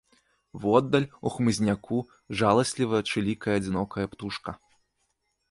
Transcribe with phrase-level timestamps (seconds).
[0.61, 1.99] Воддаль, у хмызняку,
[2.41, 4.51] жаласліва чылікае адзінокая птушка.